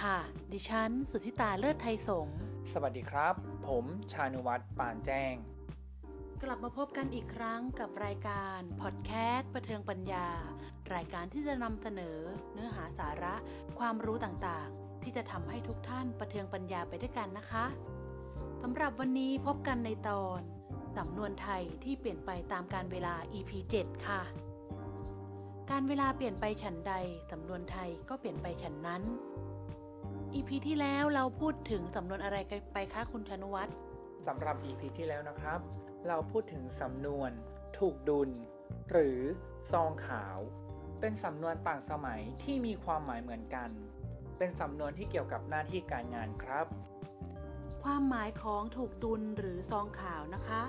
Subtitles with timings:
[0.00, 0.18] ค่ะ
[0.52, 2.36] ดิฉัน สุทธิตาเลิศไทยสงฆ์
[2.72, 3.34] สวัสดีครับ
[3.68, 5.34] ผมชานุวัตรปานแจ้ง
[6.42, 10.26] กลับมาพบกันอีกครั้งกับรายการพอดแคสต์ประเทืองปัญญา
[10.94, 12.18] รายการที่จะนำเสนอ
[12.52, 13.34] เนื้อหาสาระ
[13.78, 17.64] ความรู้ต่างๆ ที่จะทำให้ทุกท่านประเทืองปัญญาไปด้วยกันนะคะ
[18.62, 20.40] สำหรับวันนี้พบกันในตอน
[20.96, 23.50] สำนวนไทยที่เปลี่ยนไปตามการเวลา EP
[23.82, 24.22] 7 ค่ะ
[25.70, 26.94] การเวลาเปลี่ยนไปฉันใด
[27.30, 29.02] สำนวนไทยก็เปลี่ยนไปฉันนั้น
[30.34, 33.74] EP ที่แล้วเราพูดถึงสำนวนอะไรกันไปคะคุณชนุวัฒน์
[34.26, 35.60] สำหรับ EP ที่แล้วนะครับ
[36.08, 37.30] เราพูดถึงสำนวน
[37.78, 38.30] ถูกดุล
[38.90, 39.18] หรือ
[39.72, 40.38] ซองขาว
[41.00, 43.70] เป็นสำนวนต่างสมัยที่มีความหมายเหมือนกัน
[44.38, 46.66] เป็นสำนวนที่เกี่ยวกับหน้าที่การงานครับ
[47.82, 50.62] ความหมายของถูกดุลหรือซองขาวนะคะ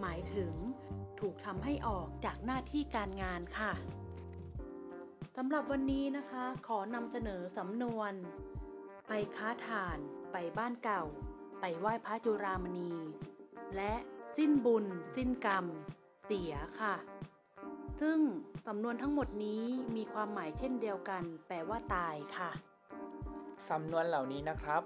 [0.00, 0.52] หมายถึง
[1.20, 3.72] ถูกทำให้ออกจากหน้าที่การงานค่ะ
[5.36, 8.12] สำหรับวันนี้นะคะ ขอนำเสนอสำนวน
[9.08, 9.98] ไปค้าถ่าน
[10.32, 11.02] ไปบ้านเก่า
[11.60, 12.92] ไปไหว้พระจุรามณี
[13.76, 13.92] และ
[14.36, 14.84] สิ้นบุญ
[15.16, 15.66] สิ้นกรรม
[16.24, 16.94] เสียค่ะ
[18.00, 18.18] ซึ่ง
[18.66, 19.64] สำนวนทั้งหมดนี้
[19.96, 22.50] มีความหมายเช่นเดียวกัน แปลว่าตายค่ะ
[23.70, 24.82] สำนวนเหล่านี้นะครับ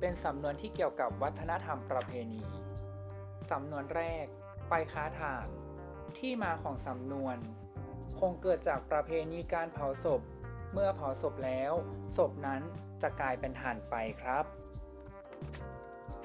[0.00, 2.44] เป็นสำนวนที่เกี่ยวกับวัฒนธรรมประเพณี
[3.50, 4.24] สำนวนแรก
[4.68, 5.46] ไปค้าถ่าน
[6.18, 7.36] ที่มาของสำนวน
[8.20, 10.20] คงเกิดจากประเพณีการเผาศพ
[10.72, 11.72] เมื่อเผาศพแล้ว
[12.16, 12.62] ศพนั้น
[13.02, 14.44] จะกลายเป็นถ่านไปครับ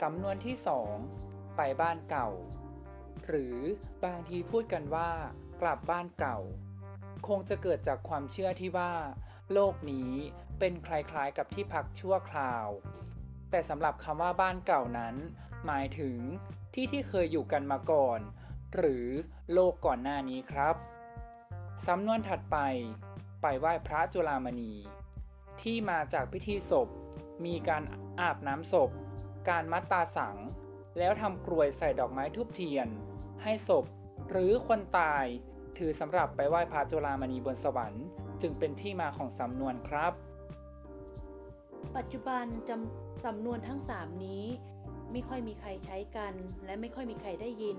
[0.01, 0.55] สำนวนที่
[1.07, 2.29] 2 ไปบ้านเก่า
[3.27, 3.57] หรือ
[4.03, 5.11] บางทีพูดกันว่า
[5.61, 6.39] กลับบ้านเก่า
[7.27, 8.93] คงจะเกิดจากความเชื่อที่ว่า
[9.53, 10.11] โลกนี้
[10.59, 12.67] เป็นคล้ายๆกับที่พักชั่วคราว
[13.49, 15.15] แต่สำหรับคำว่าบ้านเก่านั้น
[15.65, 16.17] หมายถึง
[16.73, 18.19] ที่ที่เคยอยู่กันมาก่อน
[18.75, 19.05] หรือ
[19.53, 20.75] โลกก่อนหน้านี้ครับ
[21.87, 22.57] สำนวนถัดไป
[23.41, 24.73] ไปไหว้พระจุฬามณี
[25.61, 26.87] ที่มาจากพิธีศพ
[27.45, 27.83] มีการ
[28.19, 28.89] อาบน้ำศพ
[29.49, 30.37] การมัดตาสัง
[30.97, 32.87] แล้วทำกรวยใส่ดอกไม้ทุบเทียน
[33.43, 33.85] ให้ศพ
[34.29, 35.25] หรือคนตาย
[35.77, 38.05] ถือสำหรับไปไหว้พระจุฬามณีบนสวรรค์
[38.41, 40.13] จึงเป็นที่มาของสำนวนครับ
[41.95, 44.45] ปัจจุบันจำสำนวนทั้ง3นี้
[45.11, 46.33] ไม่ค่อยมีใครใช้กัน
[46.65, 47.77] และไม่ค่อยมีใครได้ยิน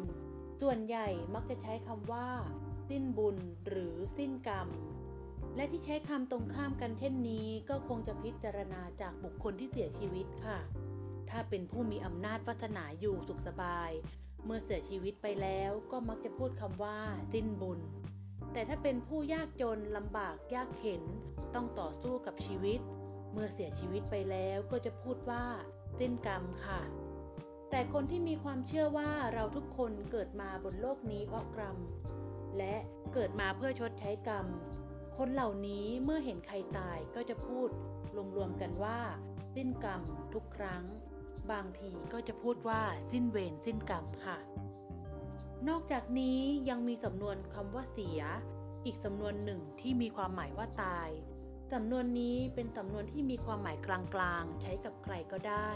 [0.61, 2.28] ส่วนใหญ่มักจะใช้คำว่า
[2.89, 3.37] สิ้นบุญ
[3.69, 4.69] หรือสิ้นกรรม
[5.57, 10.59] และที่ใช้คำตรงข้ามกันเช่นนี้ ก็คงจะพิจารณาจากบุคคลที่เสียชีวิตค่ะ
[11.31, 13.91] ถ้าเป็นผู้มีอำนาจวาสนาอยู่สุขสบาย
[14.45, 16.99] เมื่อเสียชีวิตไปแล้วก็มักจะพูดคำว่า
[17.33, 17.81] สิ้นบุญ
[18.53, 21.03] แต่ถ้าเป็นผู้ยากจนลำบากยากเข็น
[21.55, 22.81] ต้องต่อสู้กับชีวิต
[23.33, 25.45] เมื่อเสียชีวิตไปแล้วก็จะพูดว่า
[25.99, 26.81] สิ้นกรรมค่ะ
[27.71, 31.77] แต่คนที่มีความเชื่อว่าเราทุกคนเกิดมาบนโลกนี้เพราะกรรม
[32.59, 32.77] และ
[33.15, 34.47] เกิดมาเพื่อชดใช้กรรม
[35.17, 37.69] คนเหล่านี้เมื่อเห็นใครตายก็จะพูด
[38.37, 38.99] รวมๆกันว่า
[39.55, 40.03] สิ้นกรรม
[40.34, 40.84] ทุกครั้ง
[41.53, 44.39] บางทีก็จะพูดว่าสิ้นเวรสิ้นกรรมค่ะ
[45.69, 48.21] นอกจากนี้ยังมีสำนวนคำว่าเสีย
[48.84, 51.09] อีกสำนวนหนึ่งที่มีความหมายว่าตาย
[51.72, 55.71] สำนวนนี้เป็นสำนวนที่มีความหมายกลางๆ ใช้กับใครก็ได้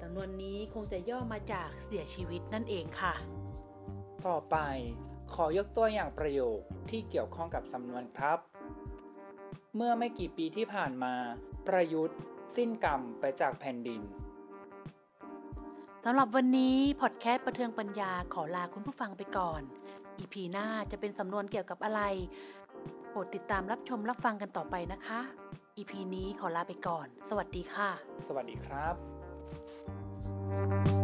[0.00, 3.14] สำนวนนี้คงจะย่อมาจากเสียชีวิตนั่นเองค่ะ
[4.26, 4.56] ต่อไป
[5.34, 6.58] ขอยกตัวอย่างประโยค
[6.90, 8.49] ที่เกี่ยวข้องกับสำนวนครับ
[9.76, 11.14] เมื่อไม่กี่ปีที่ผ่านมา
[11.68, 12.18] ประยุทธ์
[12.56, 14.00] สิ้นกรรมไปจากแผ่นดิน
[16.04, 19.62] สำหรับวันนี้พอดแคสต์ประเทืองปัญญาขอลาคุณผู้ฟังไปก่อน
[20.18, 22.00] อีพีหน้าจะเป็นสำนวนเกี่ยวกับอะไร
[23.10, 25.20] โปรดติดตามรับชมรับฟังกันต่อไปนะคะ
[25.76, 27.90] อีพีนี้ขอลาไปก่อน สวัสดีค่ะ
[28.28, 28.88] สวัสดีครั
[30.96, 30.99] บ